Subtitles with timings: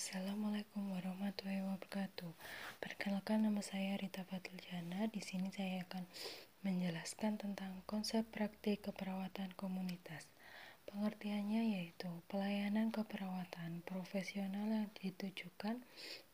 [0.00, 2.32] Assalamualaikum warahmatullahi wabarakatuh.
[2.80, 5.12] Perkenalkan nama saya Rita Fatuljana.
[5.12, 6.08] Di sini saya akan
[6.64, 10.24] menjelaskan tentang konsep praktik keperawatan komunitas.
[10.88, 15.84] Pengertiannya yaitu pelayanan keperawatan profesional yang ditujukan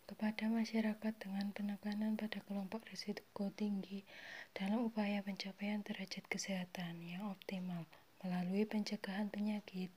[0.07, 4.07] kepada masyarakat dengan penekanan pada kelompok risiko tinggi
[4.55, 7.83] dalam upaya pencapaian derajat kesehatan yang optimal
[8.23, 9.91] melalui pencegahan penyakit,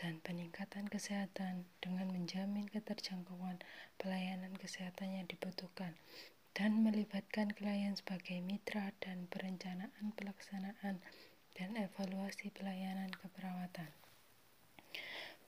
[0.00, 3.60] dan peningkatan kesehatan dengan menjamin keterjangkauan
[3.96, 5.96] pelayanan kesehatan yang dibutuhkan
[6.52, 11.00] dan melibatkan klien sebagai mitra dan perencanaan pelaksanaan
[11.56, 13.88] dan evaluasi pelayanan keperawatan.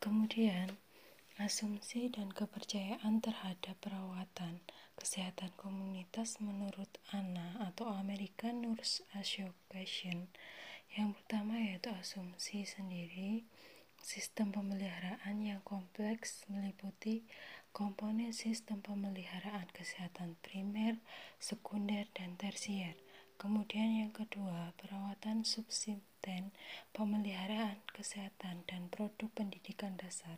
[0.01, 0.77] Kemudian,
[1.41, 4.63] asumsi dan kepercayaan terhadap perawatan
[4.95, 10.31] kesehatan komunitas menurut ANA atau American Nurse Association
[10.95, 13.43] yang pertama yaitu asumsi sendiri
[14.05, 17.25] Sistem pemeliharaan yang kompleks meliputi
[17.73, 21.01] komponen sistem pemeliharaan kesehatan primer,
[21.41, 23.01] sekunder, dan tersier.
[23.41, 26.53] Kemudian yang kedua, perawatan subsisten,
[26.93, 30.37] pemeliharaan kesehatan, dan produk pendidikan dasar,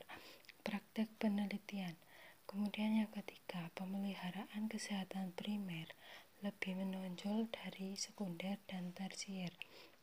[0.62, 1.98] praktek penelitian.
[2.46, 5.90] Kemudian yang ketiga, pemeliharaan kesehatan primer
[6.38, 9.50] lebih menonjol dari sekunder dan tersier.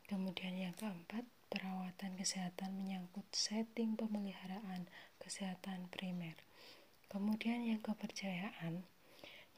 [0.03, 4.89] Kemudian yang keempat, perawatan kesehatan menyangkut setting pemeliharaan
[5.21, 6.33] kesehatan primer.
[7.13, 8.89] Kemudian yang kepercayaan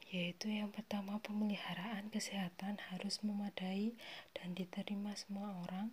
[0.06, 3.98] yaitu yang pertama pemeliharaan kesehatan harus memadai
[4.38, 5.90] dan diterima semua orang.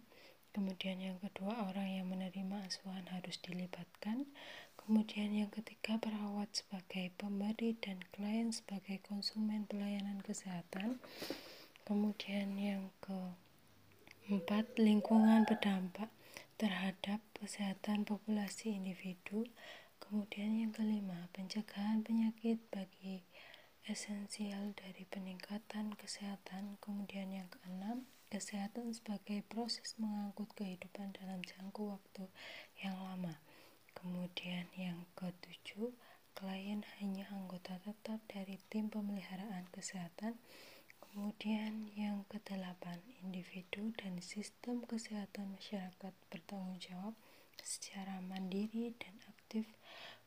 [0.53, 4.29] Kemudian yang kedua orang yang menerima asuhan harus dilibatkan.
[4.77, 11.01] Kemudian yang ketiga perawat sebagai pemberi dan klien sebagai konsumen pelayanan kesehatan.
[11.89, 13.33] Kemudian yang ke
[14.23, 16.07] Empat, lingkungan berdampak
[16.55, 19.43] terhadap kesehatan populasi individu.
[19.99, 23.27] Kemudian yang kelima, pencegahan penyakit bagi
[23.83, 26.79] esensial dari peningkatan kesehatan.
[26.79, 32.23] Kemudian yang keenam, kesehatan sebagai proses mengangkut kehidupan dalam jangka waktu
[32.79, 33.43] yang lama.
[33.91, 35.91] Kemudian yang ketujuh,
[36.31, 40.39] klien hanya anggota tetap dari tim pemeliharaan kesehatan.
[41.13, 47.13] Kemudian yang kedelapan, individu dan sistem kesehatan masyarakat bertanggung jawab
[47.61, 49.69] secara mandiri dan aktif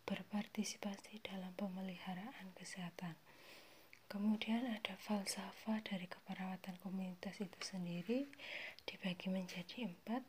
[0.06, 3.18] berpartisipasi dalam pemeliharaan kesehatan.
[4.06, 8.30] Kemudian ada falsafah dari keperawatan komunitas itu sendiri
[8.86, 10.22] dibagi menjadi empat,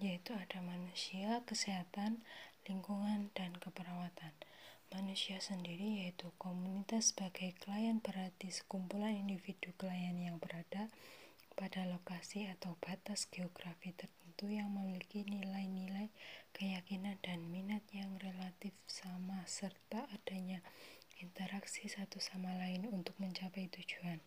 [0.00, 2.24] yaitu ada manusia, kesehatan,
[2.64, 4.32] lingkungan, dan keperawatan.
[4.88, 10.88] Manusia sendiri yaitu komunitas sebagai klien berarti sekumpulan individu klien yang berada
[11.52, 16.08] pada lokasi atau batas geografi tertentu yang memiliki nilai-nilai
[16.56, 20.64] keyakinan dan minat yang relatif sama serta adanya
[21.20, 24.24] interaksi satu sama lain untuk mencapai tujuan.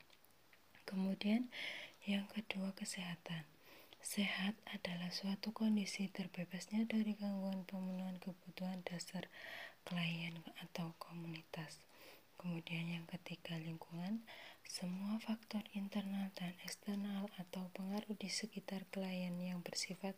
[0.85, 1.49] Kemudian
[2.05, 3.49] yang kedua kesehatan.
[4.01, 9.29] Sehat adalah suatu kondisi terbebasnya dari gangguan pemenuhan kebutuhan dasar
[9.87, 11.81] klien atau komunitas.
[12.41, 14.25] Kemudian yang ketiga lingkungan,
[14.65, 20.17] semua faktor internal dan eksternal atau pengaruh di sekitar klien yang bersifat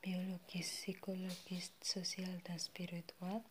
[0.00, 3.44] biologis, psikologis, sosial, dan spiritual.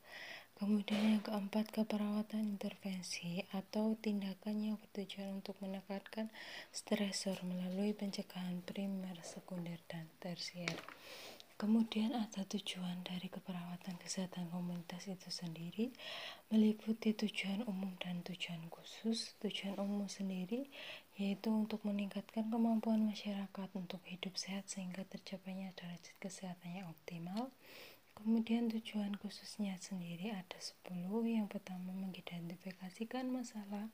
[0.60, 6.28] Kemudian yang keempat, keperawatan intervensi atau tindakan yang bertujuan untuk menekankan
[6.76, 10.76] stresor melalui pencegahan primer, sekunder, dan tersier.
[11.60, 15.92] Kemudian ada tujuan dari keperawatan kesehatan komunitas itu sendiri
[16.48, 19.36] meliputi tujuan umum dan tujuan khusus.
[19.44, 20.72] Tujuan umum sendiri
[21.20, 27.52] yaitu untuk meningkatkan kemampuan masyarakat untuk hidup sehat sehingga tercapainya derajat kesehatan yang optimal.
[28.16, 30.96] Kemudian tujuan khususnya sendiri ada 10.
[31.28, 33.92] Yang pertama mengidentifikasikan masalah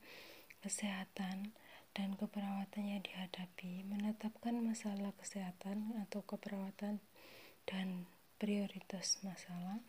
[0.62, 1.50] kesehatan
[1.98, 7.02] dan keperawatan yang dihadapi, menetapkan masalah kesehatan atau keperawatan
[7.66, 8.06] dan
[8.38, 9.82] prioritas masalah,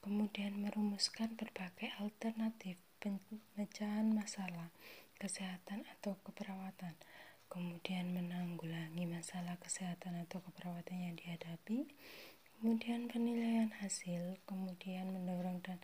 [0.00, 4.72] kemudian merumuskan berbagai alternatif pemecahan masalah
[5.18, 6.94] kesehatan atau keperawatan,
[7.50, 11.90] kemudian menanggulangi masalah kesehatan atau keperawatan yang dihadapi,
[12.58, 15.78] kemudian penilaian hasil, kemudian mendorong dan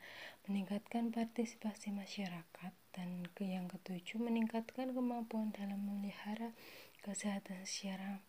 [0.46, 6.54] meningkatkan partisipasi masyarakat, dan yang ketujuh meningkatkan kemampuan dalam memelihara
[7.02, 8.22] kesehatan secara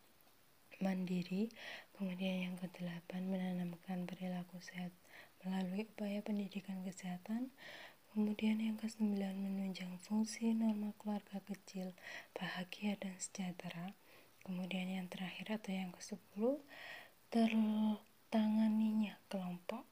[0.81, 1.51] mandiri,
[1.95, 4.91] kemudian yang kedelapan menanamkan perilaku sehat
[5.45, 7.53] melalui upaya pendidikan kesehatan,
[8.11, 11.93] kemudian yang kesembilan menunjang fungsi norma keluarga kecil,
[12.33, 13.93] bahagia dan sejahtera,
[14.43, 16.59] kemudian yang terakhir atau yang ke-10
[17.29, 19.83] tertanganinya kelompok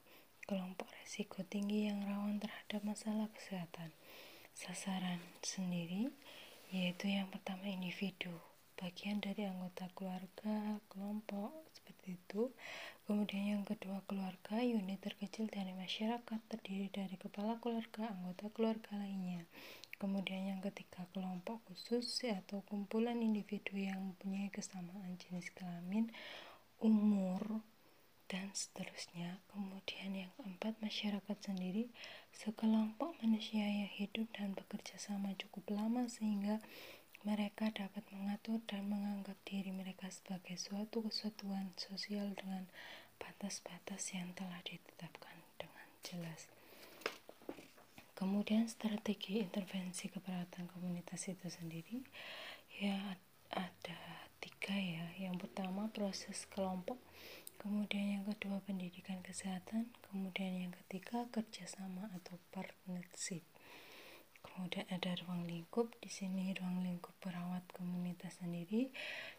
[0.44, 3.88] kelompok resiko tinggi yang rawan terhadap masalah kesehatan.
[4.52, 6.12] Sasaran sendiri
[6.68, 8.32] yaitu yang pertama individu,
[8.78, 12.50] bagian dari anggota keluarga, kelompok, seperti itu.
[13.04, 19.44] Kemudian yang kedua keluarga, unit terkecil dari masyarakat terdiri dari kepala keluarga, anggota keluarga lainnya.
[20.00, 26.10] Kemudian yang ketiga kelompok khusus atau kumpulan individu yang mempunyai kesamaan jenis kelamin,
[26.82, 27.62] umur,
[28.26, 29.38] dan seterusnya.
[29.52, 31.92] Kemudian yang keempat, masyarakat sendiri,
[32.34, 36.58] sekelompok manusia yang hidup dan bekerja sama cukup lama sehingga
[37.24, 42.68] mereka dapat mengatur dan menganggap diri mereka sebagai suatu kesatuan sosial dengan
[43.16, 46.52] batas-batas yang telah ditetapkan dengan jelas.
[48.12, 52.04] Kemudian strategi intervensi keperawatan komunitas itu sendiri
[52.76, 53.16] ya
[53.50, 53.98] ada
[54.44, 55.08] tiga ya.
[55.16, 57.00] Yang pertama proses kelompok
[57.64, 63.53] kemudian yang kedua pendidikan kesehatan, kemudian yang ketiga kerjasama atau partnership.
[64.44, 68.92] Kemudian ada ruang lingkup, di sini ruang lingkup perawat komunitas sendiri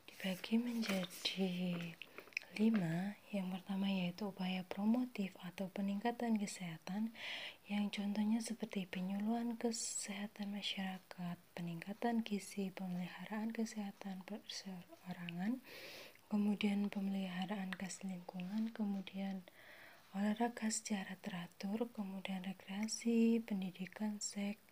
[0.10, 1.78] dibagi menjadi
[2.58, 3.14] lima.
[3.30, 7.14] Yang pertama yaitu upaya promotif atau peningkatan kesehatan,
[7.70, 15.60] yang contohnya seperti penyuluhan kesehatan masyarakat, peningkatan gizi, pemeliharaan kesehatan perseorangan,
[16.32, 19.44] kemudian pemeliharaan gas lingkungan, kemudian
[20.16, 24.65] olahraga secara teratur, kemudian rekreasi, pendidikan, seks,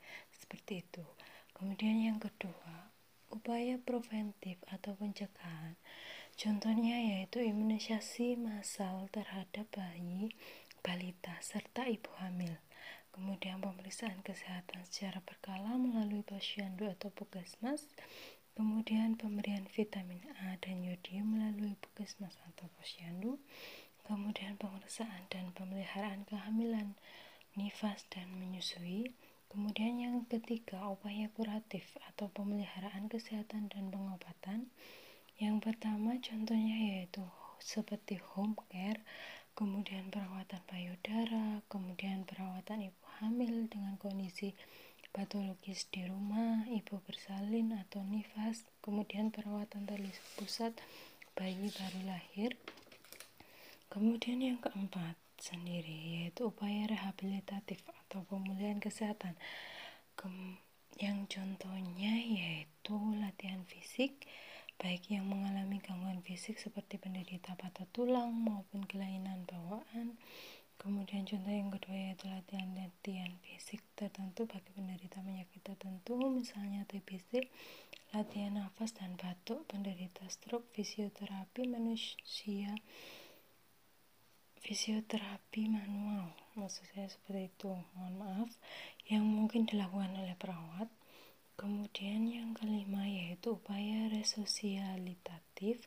[0.44, 1.08] seperti itu.
[1.56, 2.92] Kemudian yang kedua,
[3.32, 5.80] upaya preventif atau pencegahan.
[6.36, 10.36] Contohnya yaitu imunisasi massal terhadap bayi,
[10.84, 12.60] balita, serta ibu hamil.
[13.16, 17.88] Kemudian pemeriksaan kesehatan secara berkala melalui posyandu atau puskesmas
[18.54, 23.42] Kemudian pemberian vitamin A dan yodium melalui puskesmas atau posyandu.
[24.06, 26.94] Kemudian pemeriksaan dan pemeliharaan kehamilan,
[27.58, 29.10] nifas dan menyusui.
[29.54, 34.66] Kemudian yang ketiga, upaya kuratif atau pemeliharaan kesehatan dan pengobatan.
[35.38, 37.22] Yang pertama contohnya yaitu
[37.62, 38.98] seperti home care,
[39.54, 44.58] kemudian perawatan payudara, kemudian perawatan ibu hamil dengan kondisi
[45.14, 50.74] patologis di rumah, ibu bersalin atau nifas, kemudian perawatan tali pusat
[51.38, 52.58] bayi baru lahir.
[53.94, 59.36] Kemudian yang keempat sendiri yaitu upaya rehabilitatif atau pemulihan kesehatan.
[60.16, 60.56] Kem
[61.04, 64.24] yang contohnya yaitu latihan fisik,
[64.80, 70.16] baik yang mengalami gangguan fisik seperti penderita patah tulang maupun kelainan bawaan,
[70.82, 77.48] Kemudian contoh yang kedua yaitu latihan-latihan fisik tertentu bagi penderita penyakit tertentu, misalnya TBC,
[78.12, 82.76] latihan nafas dan batuk, penderita stroke, fisioterapi manusia,
[84.64, 88.50] fisioterapi manual, maksud saya seperti itu, mohon maaf,
[89.12, 90.88] yang mungkin dilakukan oleh perawat.
[91.60, 95.84] Kemudian yang kelima yaitu upaya resosialitatif,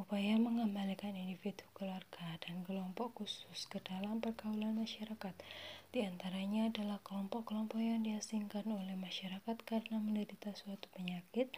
[0.00, 5.36] upaya mengembalikan individu keluarga dan kelompok khusus ke dalam pergaulan masyarakat.
[5.92, 11.52] Di antaranya adalah kelompok-kelompok yang diasingkan oleh masyarakat karena menderita suatu penyakit,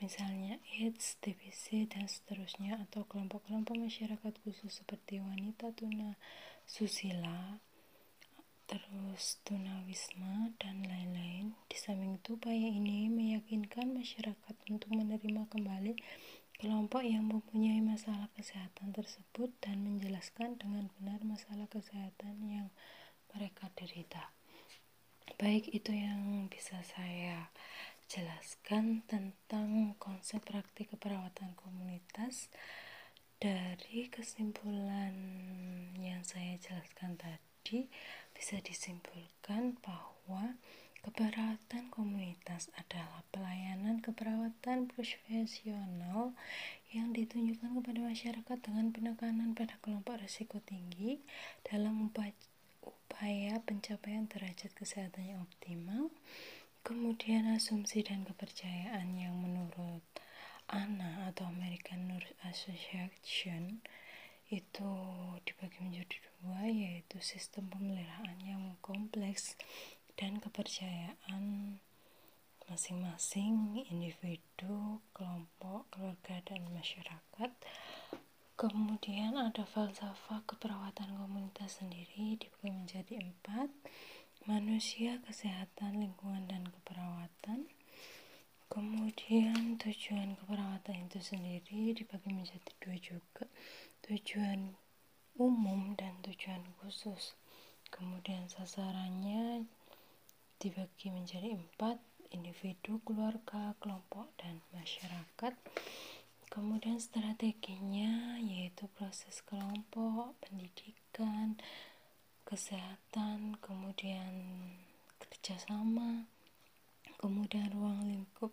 [0.00, 6.16] misalnya AIDS, TBC, dan seterusnya, atau kelompok-kelompok masyarakat khusus seperti wanita tuna,
[6.64, 7.60] susila,
[8.64, 11.52] terus tunawisma, dan lain-lain.
[11.68, 15.92] Di samping itu, upaya ini meyakinkan masyarakat untuk menerima kembali
[16.60, 22.68] kelompok yang mempunyai masalah kesehatan tersebut dan menjelaskan dengan benar masalah kesehatan yang
[23.32, 24.28] mereka derita.
[25.40, 27.48] Baik itu yang bisa saya
[28.10, 32.50] jelaskan tentang konsep praktik keperawatan komunitas
[33.38, 35.14] dari kesimpulan
[35.94, 37.86] yang saya jelaskan tadi
[38.34, 40.58] bisa disimpulkan bahwa
[41.00, 46.36] Keperawatan komunitas adalah pelayanan keperawatan profesional
[46.92, 51.24] yang ditunjukkan kepada masyarakat dengan penekanan pada kelompok risiko tinggi
[51.64, 52.12] dalam
[52.84, 56.12] upaya pencapaian derajat kesehatan yang optimal.
[56.80, 60.02] Kemudian asumsi dan kepercayaan yang menurut
[60.70, 63.84] ANA atau American Nurse Association
[64.50, 64.92] itu
[65.46, 69.54] dibagi menjadi dua yaitu sistem pemeliharaan yang kompleks
[70.18, 71.78] dan kepercayaan
[72.70, 77.50] masing-masing individu, kelompok, keluarga, dan masyarakat.
[78.54, 83.72] Kemudian ada falsafah keperawatan komunitas sendiri dibagi menjadi empat,
[84.50, 87.70] manusia, kesehatan, lingkungan, dan keperawatan.
[88.66, 93.46] Kemudian tujuan keperawatan itu sendiri dibagi menjadi dua juga,
[94.02, 94.74] tujuan
[95.38, 97.38] umum dan tujuan khusus.
[97.94, 99.70] Kemudian sasarannya
[100.58, 102.02] dibagi menjadi empat,
[102.34, 105.54] individu, keluarga, kelompok, dan masyarakat.
[106.50, 111.54] Kemudian strateginya yaitu proses kelompok, pendidikan,
[112.50, 114.34] kesehatan, kemudian
[115.22, 116.26] kerjasama,
[117.22, 118.50] kemudian ruang lingkup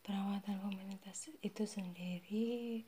[0.00, 2.80] perawatan komunitas itu sendiri.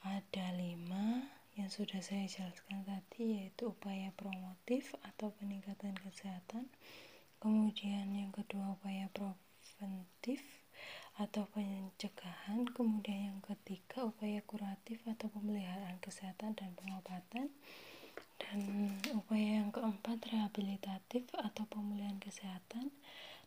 [0.00, 1.28] Ada lima
[1.60, 6.64] yang sudah saya jelaskan tadi yaitu upaya promotif atau peningkatan kesehatan.
[7.36, 10.40] Kemudian yang kedua upaya preventif
[11.20, 12.64] atau pencegahan.
[12.72, 17.52] Kemudian yang ketiga upaya kuratif atau pemeliharaan kesehatan dan pengobatan
[18.40, 22.88] dan upaya yang keempat rehabilitatif atau pemulihan kesehatan.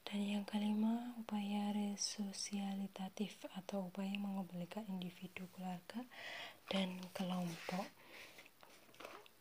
[0.03, 6.03] Dan yang kelima upaya resosialitatif atau upaya mengembalikan individu keluarga
[6.67, 7.88] dan kelompok.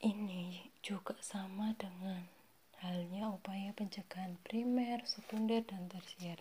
[0.03, 2.27] Ini juga sama dengan
[2.83, 6.39] halnya upaya pencegahan primer, sekunder, dan tersier.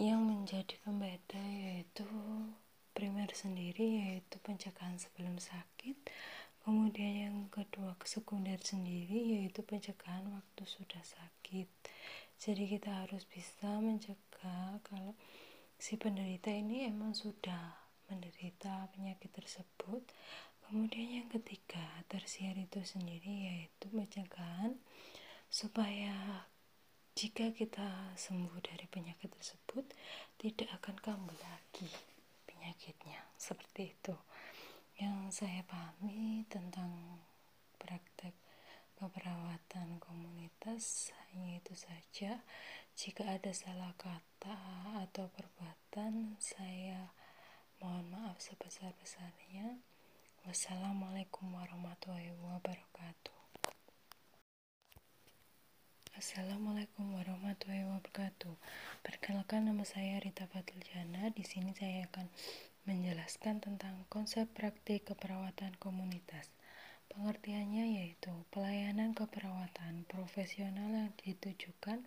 [0.00, 2.08] Yang menjadi pembeda yaitu
[2.96, 5.96] primer sendiri yaitu pencegahan sebelum sakit
[6.62, 11.68] kemudian yang kedua sekunder sendiri yaitu pencegahan waktu sudah sakit.
[12.40, 15.12] Jadi kita harus bisa mencegah kalau
[15.76, 17.76] si penderita ini emang sudah
[18.08, 20.02] menderita penyakit tersebut.
[20.64, 24.78] Kemudian yang ketiga tersier itu sendiri yaitu pencegahan
[25.50, 26.46] supaya
[27.18, 29.82] jika kita sembuh dari penyakit tersebut
[30.38, 31.90] tidak akan kambuh lagi
[32.46, 33.18] penyakitnya.
[33.34, 34.14] Seperti itu
[35.00, 36.92] yang saya pahami tentang
[37.80, 38.36] praktek
[39.00, 42.44] keperawatan komunitas hanya itu saja
[42.92, 44.60] jika ada salah kata
[45.08, 47.08] atau perbuatan saya
[47.80, 49.80] Mohon maaf sebesar-besarnya.
[50.44, 53.40] Wassalamualaikum warahmatullahi wabarakatuh.
[56.12, 58.52] Assalamualaikum warahmatullahi wabarakatuh.
[59.00, 61.32] Perkenalkan nama saya Rita Fatul Jana.
[61.32, 62.28] Di sini saya akan
[62.88, 66.48] menjelaskan tentang konsep praktik keperawatan komunitas.
[67.10, 72.06] Pengertiannya yaitu pelayanan keperawatan profesional yang ditujukan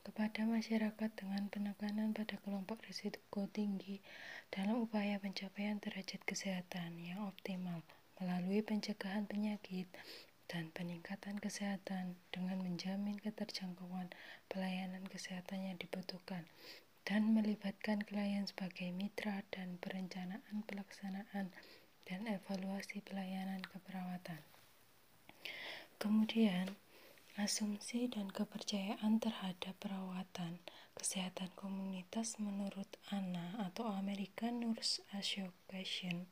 [0.00, 4.00] kepada masyarakat dengan penekanan pada kelompok risiko tinggi
[4.48, 7.84] dalam upaya pencapaian derajat kesehatan yang optimal
[8.18, 9.86] melalui pencegahan penyakit
[10.50, 14.10] dan peningkatan kesehatan dengan menjamin keterjangkauan
[14.50, 16.42] pelayanan kesehatan yang dibutuhkan
[17.10, 21.50] dan melibatkan klien sebagai mitra dan perencanaan pelaksanaan
[22.06, 24.38] dan evaluasi pelayanan keperawatan.
[25.98, 26.78] Kemudian,
[27.38, 30.60] Asumsi dan kepercayaan terhadap perawatan
[30.92, 36.28] kesehatan komunitas menurut ANA atau American Nurse Association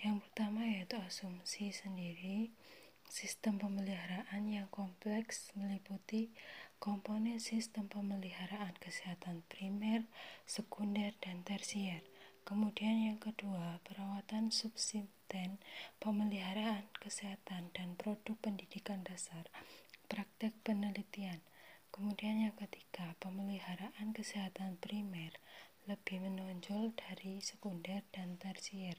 [0.00, 2.54] yang pertama yaitu asumsi sendiri
[3.10, 6.32] sistem pemeliharaan yang kompleks meliputi
[6.78, 10.06] komponen sistem pemeliharaan kesehatan primer,
[10.46, 12.02] sekunder, dan tersier.
[12.48, 15.60] Kemudian yang kedua, perawatan subsisten,
[16.00, 19.44] pemeliharaan kesehatan, dan produk pendidikan dasar
[20.08, 21.44] praktek penelitian.
[21.92, 25.36] Kemudian yang ketiga, pemeliharaan kesehatan primer
[25.84, 28.96] lebih menonjol dari sekunder dan tersier.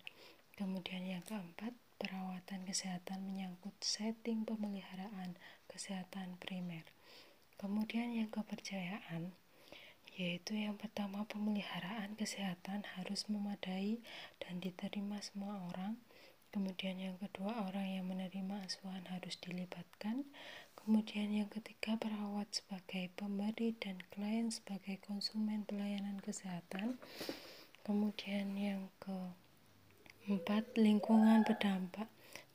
[0.53, 5.37] Kemudian yang keempat, perawatan kesehatan menyangkut setting pemeliharaan
[5.69, 6.85] kesehatan primer.
[7.59, 9.35] Kemudian yang kepercayaan,
[10.15, 13.99] yaitu yang pertama pemeliharaan kesehatan harus memadai
[14.39, 15.99] dan diterima semua orang.
[16.55, 20.23] Kemudian yang kedua, orang yang menerima asuhan harus dilibatkan.
[20.73, 26.95] Kemudian yang ketiga, perawat sebagai pemberi dan klien sebagai konsumen pelayanan kesehatan.
[27.83, 32.07] Kemudian yang keempat, lingkungan berdampak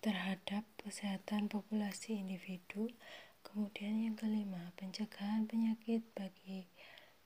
[0.03, 2.89] terhadap kesehatan populasi individu.
[3.55, 6.67] Kemudian yang kelima, pencegahan penyakit bagi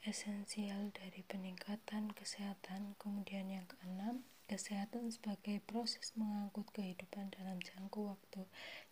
[0.05, 2.93] esensial dari peningkatan kesehatan.
[3.01, 8.45] Kemudian yang keenam, kesehatan sebagai proses mengangkut kehidupan dalam jangka waktu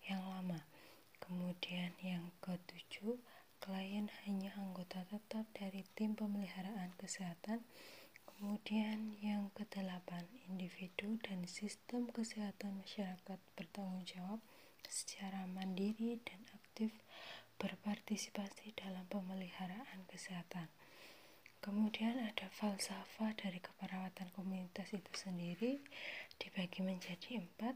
[0.08, 0.64] yang lama.
[1.20, 3.20] Kemudian yang ketujuh,
[3.60, 7.60] klien hanya anggota tetap dari tim pemeliharaan kesehatan.
[8.24, 14.40] Kemudian yang kedelapan, individu dan sistem kesehatan masyarakat bertanggung jawab
[14.88, 16.65] secara mandiri dan aktif
[17.56, 20.68] berpartisipasi dalam pemeliharaan kesehatan.
[21.64, 25.80] Kemudian ada falsafah dari keperawatan komunitas itu sendiri
[26.36, 27.74] dibagi menjadi empat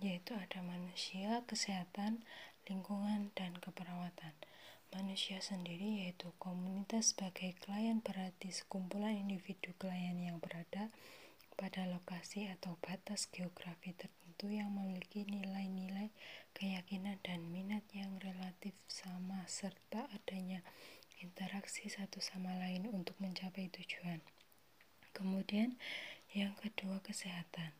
[0.00, 2.20] yaitu ada manusia, kesehatan,
[2.68, 4.32] lingkungan, dan keperawatan.
[4.94, 10.88] Manusia sendiri yaitu komunitas sebagai klien berarti sekumpulan individu klien yang berada
[11.56, 16.12] pada lokasi atau batas geografi tertentu tertentu yang memiliki nilai-nilai
[16.52, 20.60] keyakinan dan minat yang relatif sama serta adanya
[21.24, 24.20] interaksi satu sama lain untuk mencapai tujuan.
[25.16, 25.80] Kemudian
[26.36, 27.72] yang kedua kesehatan.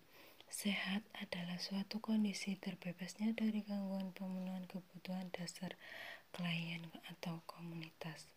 [0.48, 5.76] Sehat adalah suatu kondisi terbebasnya dari gangguan pemenuhan kebutuhan dasar
[6.32, 8.32] klien atau komunitas.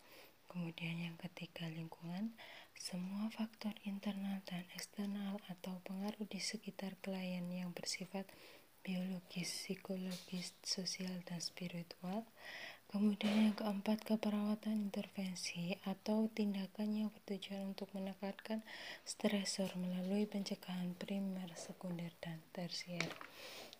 [0.51, 2.35] Kemudian yang ketiga lingkungan,
[2.79, 8.23] semua faktor internal dan eksternal atau pengaruh di sekitar klien yang bersifat
[8.81, 12.23] biologis, psikologis, sosial, dan spiritual
[12.89, 18.65] Kemudian yang keempat, keperawatan intervensi atau tindakan yang bertujuan untuk menekankan
[19.05, 23.05] stresor melalui pencegahan primer, sekunder, dan tersier.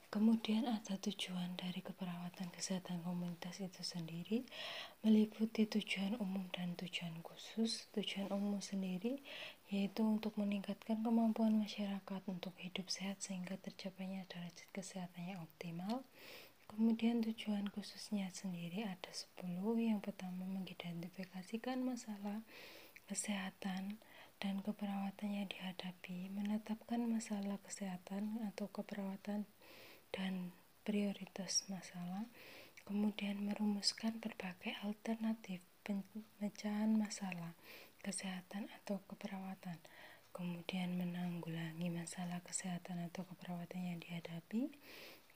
[0.10, 4.42] Kemudian ada tujuan dari keperawatan kesehatan komunitas itu sendiri
[5.06, 7.86] meliputi tujuan umum dan tujuan khusus.
[7.94, 9.22] Tujuan umum sendiri
[9.70, 16.02] yaitu untuk meningkatkan kemampuan masyarakat untuk hidup sehat sehingga tercapainya derajat kesehatan yang optimal.
[16.66, 19.46] Kemudian tujuan khususnya sendiri ada 10.
[19.78, 22.42] Yang pertama mengidentifikasikan masalah
[23.06, 24.02] kesehatan
[24.42, 29.46] dan keperawatan yang dihadapi, menetapkan masalah kesehatan atau keperawatan
[30.14, 32.26] dan prioritas masalah,
[32.86, 37.54] kemudian merumuskan berbagai alternatif pemecahan masalah
[38.02, 39.78] kesehatan atau keperawatan,
[40.34, 44.72] kemudian menanggulangi masalah kesehatan atau keperawatan yang dihadapi,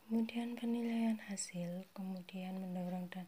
[0.05, 3.25] kemudian penilaian hasil, kemudian mendorong dan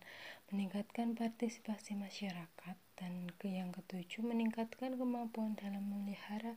[0.51, 6.55] meningkatkan partisipasi masyarakat, dan yang ketujuh meningkatkan kemampuan dalam memelihara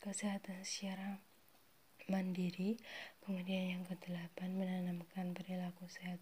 [0.00, 1.18] kesehatan secara
[2.10, 2.76] mandiri,
[3.22, 6.18] kemudian yang kedelapan menanamkan perilaku sehat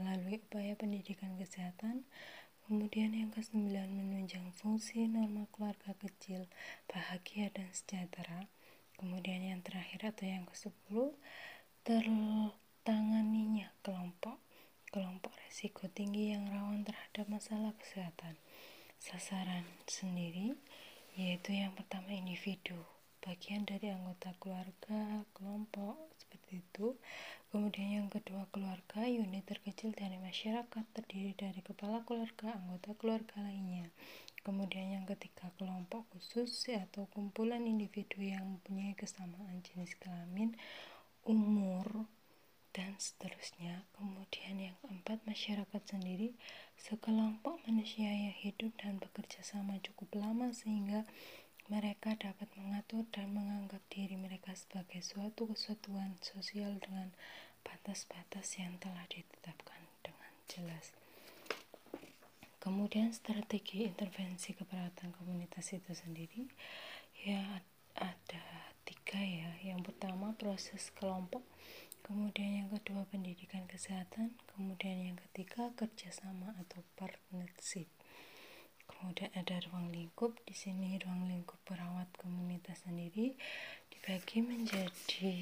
[0.00, 2.08] melalui upaya pendidikan kesehatan,
[2.64, 6.48] kemudian yang kesembilan menunjang fungsi norma keluarga kecil,
[6.88, 8.48] bahagia dan sejahtera,
[8.96, 11.12] kemudian yang terakhir atau yang ke sepuluh
[11.84, 12.02] ter
[12.82, 14.40] tanganinya kelompok
[14.90, 18.34] kelompok resiko tinggi yang rawan terhadap masalah kesehatan.
[18.96, 20.56] Sasaran sendiri
[21.16, 22.76] yaitu yang pertama individu,
[23.26, 26.94] bagian dari anggota keluarga, kelompok seperti itu.
[27.50, 33.90] Kemudian yang kedua keluarga, unit terkecil dari masyarakat terdiri dari kepala keluarga, anggota keluarga lainnya.
[34.46, 40.54] Kemudian yang ketiga kelompok khusus atau kumpulan individu yang mempunyai kesamaan jenis kelamin,
[41.26, 42.06] umur,
[42.76, 43.88] dan seterusnya.
[43.96, 46.36] Kemudian yang keempat, masyarakat sendiri
[46.76, 51.08] sekelompok manusia yang hidup dan bekerja sama cukup lama sehingga
[51.66, 57.10] mereka dapat mengatur dan menganggap diri mereka sebagai suatu kesatuan sosial dengan
[57.66, 60.94] batas-batas yang telah ditetapkan dengan jelas.
[62.62, 66.46] Kemudian strategi intervensi keperawatan komunitas itu sendiri
[67.22, 67.62] ya
[67.98, 68.44] ada
[68.86, 69.50] tiga ya.
[69.62, 71.42] Yang pertama proses kelompok
[72.06, 77.90] kemudian yang kedua pendidikan kesehatan, kemudian yang ketiga kerjasama atau partnership.
[78.86, 83.34] Kemudian ada ruang lingkup, di sini ruang lingkup perawat komunitas sendiri
[83.92, 85.34] dibagi menjadi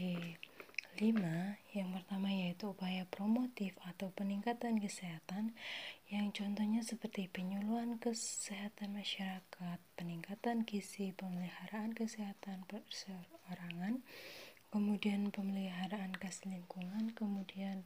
[0.99, 1.59] lima.
[1.75, 5.55] Yang pertama yaitu upaya promotif atau peningkatan kesehatan,
[6.13, 14.07] yang contohnya seperti penyuluhan kesehatan masyarakat, peningkatan gizi, pemeliharaan kesehatan perseorangan,
[14.71, 17.83] kemudian pemeliharaan gas lingkungan, kemudian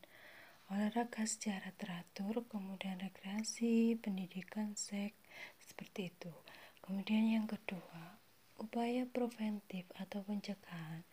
[0.69, 5.17] olahraga secara teratur, kemudian rekreasi, pendidikan, seks,
[5.69, 6.33] seperti itu.
[6.81, 8.17] Kemudian yang kedua,
[8.57, 11.05] upaya preventif atau pencegahan.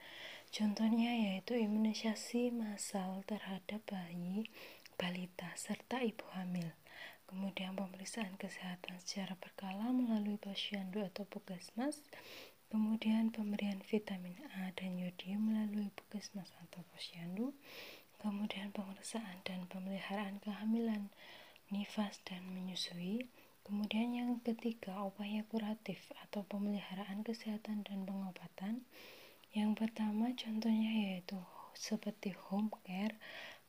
[0.55, 4.47] Contohnya yaitu imunisasi massal terhadap bayi,
[4.95, 6.71] balita, serta ibu hamil.
[7.27, 11.99] Kemudian pemeriksaan kesehatan secara berkala melalui posyandu atau puskesmas
[12.75, 17.53] Kemudian pemberian vitamin A dan yodium melalui puskesmas atau posyandu.
[18.17, 21.13] Kemudian pemeriksaan dan pemeliharaan kehamilan,
[21.69, 23.29] nifas dan menyusui.
[23.65, 28.85] Kemudian yang ketiga, upaya kuratif atau pemeliharaan kesehatan dan pengobatan.
[29.57, 31.41] Yang pertama contohnya yaitu
[31.73, 33.17] seperti home care,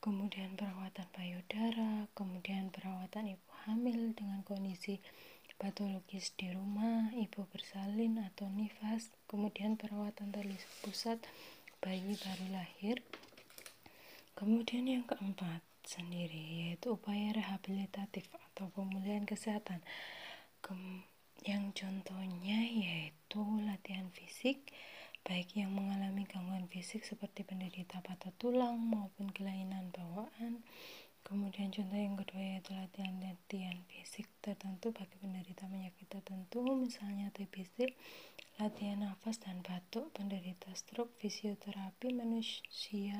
[0.05, 5.01] kemudian perawatan payudara, kemudian perawatan ibu hamil dengan kondisi
[5.57, 11.17] patologis di rumah, ibu bersalin atau nifas, kemudian perawatan tali pusat
[11.81, 13.01] bayi baru lahir.
[14.37, 19.81] Kemudian yang keempat sendiri yaitu upaya rehabilitatif atau pemulihan kesehatan.
[21.47, 24.67] Yang contohnya yaitu latihan fisik
[25.27, 30.63] baik yang mengalami gangguan fisik seperti penderita patah tulang maupun kelainan bawaan
[31.27, 37.83] Kemudian contoh yang kedua yaitu latihan-latihan fisik tertentu bagi penderita penyakit tertentu, misalnya TBC,
[38.63, 43.19] latihan nafas dan batuk, penderita stroke, fisioterapi manusia,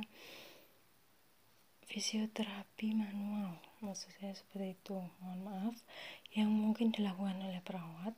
[1.87, 3.63] fisioterapi manual.
[3.79, 4.99] Maksud saya seperti itu.
[5.23, 5.77] Mohon maaf.
[6.35, 8.15] Yang mungkin dilakukan oleh perawat.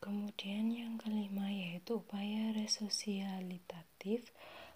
[0.00, 4.32] Kemudian yang kelima yaitu upaya resosialitatif.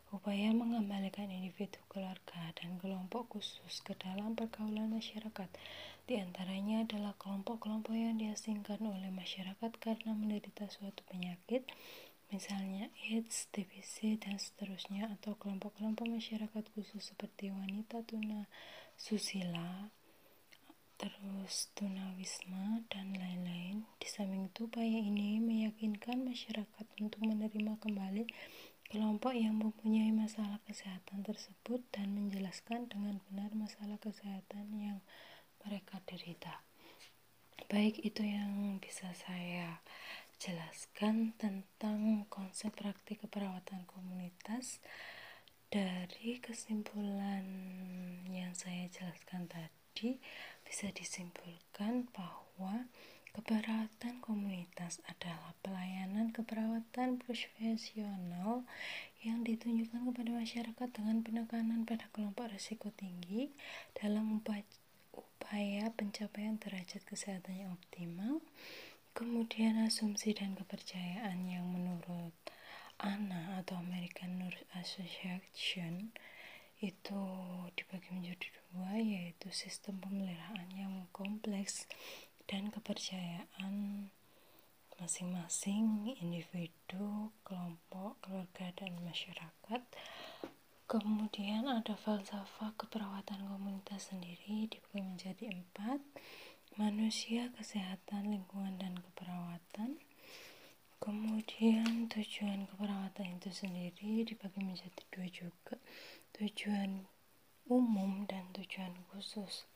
[0.09, 5.49] Upaya mengembalikan individu keluarga dan kelompok khusus ke dalam pergaulan masyarakat.
[6.09, 11.69] Di antaranya adalah kelompok-kelompok yang diasingkan oleh masyarakat karena menderita suatu penyakit
[12.29, 18.45] misalnya AIDS, TBC, dan seterusnya, atau kelompok-kelompok masyarakat khusus seperti wanita tuna
[19.01, 19.89] susila,
[21.01, 23.89] terus tunawisma, dan lain-lain.
[23.97, 28.29] Di samping itu, upaya ini meyakinkan masyarakat untuk menerima kembali
[28.89, 34.99] kelompok yang mempunyai masalah kesehatan tersebut dan menjelaskan dengan benar masalah kesehatan yang
[35.61, 36.65] mereka derita.
[37.69, 39.85] Baik, itu yang bisa saya
[40.39, 44.79] jelaskan tentang konsep praktik keperawatan komunitas
[45.67, 47.45] dari kesimpulan
[48.31, 50.23] yang saya jelaskan tadi
[50.63, 52.87] bisa disimpulkan bahwa
[53.35, 58.63] keperawatan komunitas adalah pelayanan keperawatan profesional
[59.27, 63.51] yang ditunjukkan kepada masyarakat dengan penekanan pada kelompok risiko tinggi
[63.99, 68.39] dalam upaya pencapaian derajat kesehatan yang optimal
[69.19, 72.39] Kemudian asumsi dan kepercayaan yang menurut
[73.03, 76.15] ANA atau American Nurse Association
[76.79, 77.23] itu
[77.75, 81.91] dibagi menjadi dua yaitu sistem pemeliharaan yang kompleks
[82.47, 84.07] dan kepercayaan
[85.03, 89.83] masing-masing individu, kelompok, keluarga, dan masyarakat.
[90.87, 95.99] Kemudian ada falsafah keperawatan komunitas sendiri dibagi menjadi empat
[96.79, 99.99] manusia, kesehatan, lingkungan, dan keperawatan.
[101.03, 105.75] Kemudian tujuan keperawatan itu sendiri dibagi menjadi dua juga,
[106.39, 107.03] tujuan
[107.67, 109.67] umum dan tujuan khusus.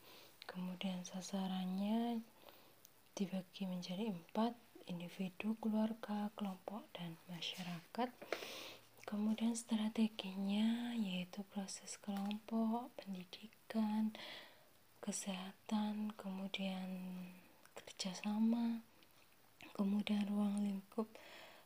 [0.47, 2.23] Kemudian sasarannya
[3.19, 4.55] dibagi menjadi empat,
[4.87, 8.09] individu, keluarga, kelompok, dan masyarakat.
[9.03, 14.15] Kemudian strateginya yaitu proses kelompok, pendidikan,
[15.03, 16.87] kesehatan, kemudian
[17.75, 18.79] kerjasama,
[19.75, 21.11] kemudian ruang lingkup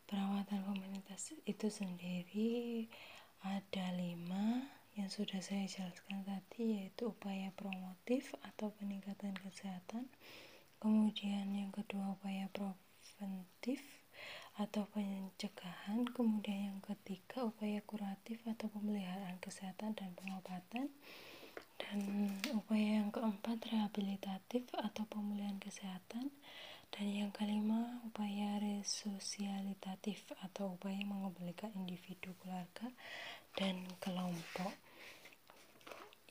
[0.10, 2.90] perawatan komunitas itu sendiri.
[3.46, 4.66] Ada lima
[4.98, 10.10] yang sudah saya jelaskan tadi yaitu upaya promotif atau peningkatan kesehatan.
[10.82, 13.86] Kemudian yang kedua upaya preventif
[14.58, 16.10] atau pencegahan.
[16.10, 20.90] Kemudian yang ketiga upaya kuratif atau pemeliharaan kesehatan dan pengobatan
[21.78, 26.34] dan upaya yang keempat rehabilitatif atau pemulihan kesehatan.
[26.88, 32.88] Dan yang kelima upaya resosialitatif atau upaya mengembalikan individu keluarga
[33.60, 34.72] dan kelompok.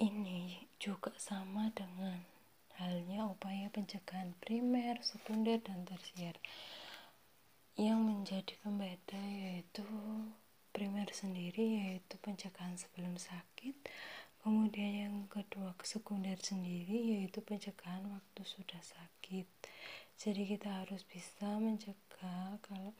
[0.01, 2.21] Ini juga sama dengan
[2.77, 6.37] halnya upaya pencegahan primer, sekunder, dan tersier.
[7.77, 9.85] Yang menjadi pembeda yaitu
[10.77, 13.73] primer sendiri yaitu pencegahan sebelum sakit
[14.47, 19.43] kemudian yang kedua sekunder sendiri yaitu pencegahan waktu sudah sakit.
[20.15, 22.95] Jadi kita harus bisa mencegah kalau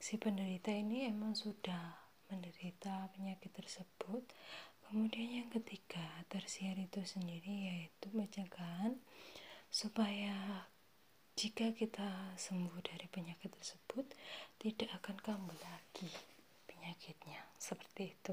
[0.00, 1.92] si penderita ini emang sudah
[2.32, 4.24] menderita penyakit tersebut.
[4.88, 8.96] Kemudian yang ketiga tersier itu sendiri yaitu pencegahan
[9.68, 10.64] supaya
[11.36, 14.08] jika kita sembuh dari penyakit tersebut
[14.56, 16.08] tidak akan kambuh lagi
[16.64, 17.44] penyakitnya.
[17.60, 18.32] Seperti itu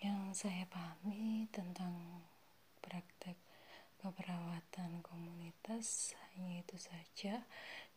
[0.00, 2.24] yang saya pahami tentang
[2.80, 3.36] praktek
[4.00, 7.44] keperawatan komunitas hanya itu saja.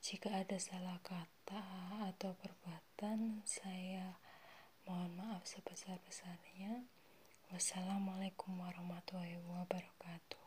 [0.03, 1.63] Jika ada salah kata
[2.11, 4.19] atau perbuatan saya
[4.83, 6.83] mohon maaf sebesar-besarnya.
[7.55, 10.42] Wassalamualaikum warahmatullahi wabarakatuh